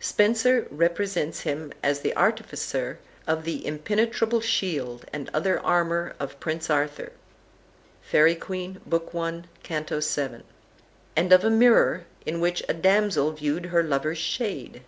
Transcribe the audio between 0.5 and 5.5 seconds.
represents him as the artificer of the impenetrable shield and